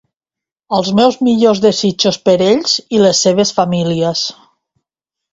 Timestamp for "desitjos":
1.65-2.17